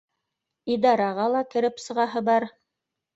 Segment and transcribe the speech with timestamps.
[0.75, 2.47] Идараға ла кереп сығаһы бар